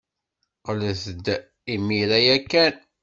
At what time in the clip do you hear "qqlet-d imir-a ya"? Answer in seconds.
0.59-2.37